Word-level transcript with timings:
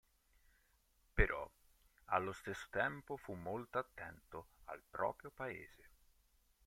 Però 1.13 1.47
allo 2.05 2.31
stesso 2.33 2.65
tempo 2.71 3.17
fu 3.17 3.33
molto 3.35 3.77
attento 3.77 4.47
al 4.65 4.81
proprio 4.89 5.29
paese. 5.29 5.89